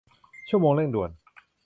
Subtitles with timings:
[0.49, 1.09] ชั่วโมงเร่งด่วน